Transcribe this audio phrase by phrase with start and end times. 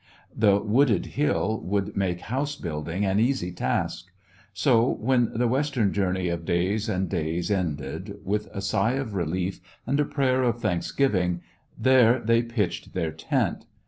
[0.35, 4.07] The wooded hill would make house building an easy task.
[4.51, 9.59] So, when the western journey of days and days ended, with a sigh of relief
[9.85, 11.41] and a prayer of thanksgiving,
[11.77, 13.67] there they pitched their tent.